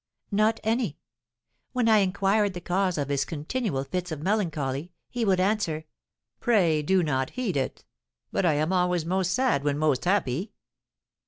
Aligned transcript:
"Not 0.31 0.59
any. 0.63 0.97
When 1.73 1.87
I 1.87 1.99
inquired 1.99 2.55
the 2.55 2.59
cause 2.59 2.97
of 2.97 3.09
his 3.09 3.23
continual 3.23 3.83
fits 3.83 4.11
of 4.11 4.19
melancholy, 4.23 4.93
he 5.11 5.23
would 5.23 5.39
answer, 5.39 5.85
'Pray, 6.39 6.81
do 6.81 7.03
not 7.03 7.29
heed 7.37 7.55
it! 7.55 7.85
But 8.31 8.43
I 8.43 8.53
am 8.55 8.73
always 8.73 9.05
most 9.05 9.31
sad 9.31 9.63
when 9.63 9.77
most 9.77 10.05
happy.' 10.05 10.53